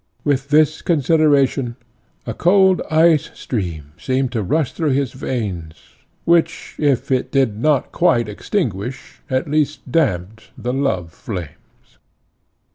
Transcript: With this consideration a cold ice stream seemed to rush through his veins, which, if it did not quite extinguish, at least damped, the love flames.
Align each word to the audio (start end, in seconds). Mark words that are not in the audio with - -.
With 0.23 0.47
this 0.49 0.81
consideration 0.81 1.75
a 2.25 2.33
cold 2.33 2.81
ice 2.89 3.29
stream 3.35 3.91
seemed 3.99 4.31
to 4.31 4.41
rush 4.41 4.71
through 4.71 4.93
his 4.93 5.13
veins, 5.13 5.75
which, 6.25 6.73
if 6.79 7.11
it 7.11 7.31
did 7.31 7.59
not 7.61 7.91
quite 7.91 8.27
extinguish, 8.27 9.21
at 9.29 9.47
least 9.47 9.91
damped, 9.91 10.49
the 10.57 10.73
love 10.73 11.11
flames. 11.11 11.99